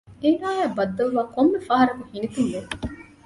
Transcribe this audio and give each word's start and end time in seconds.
އޭނާއާއި 0.21 0.71
ބައްދަލުވާ 0.77 1.23
ކޮންމެ 1.35 1.59
ފަހަރަކު 1.67 2.03
ހިނިތުންވެ 2.11 2.59